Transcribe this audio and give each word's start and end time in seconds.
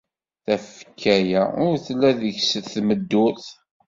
Tafekka-a 0.45 1.43
ur 1.65 1.75
telli 1.85 2.11
deg-s 2.21 2.51
tmeddurt. 2.73 3.47